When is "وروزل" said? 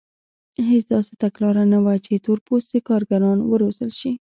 3.43-3.91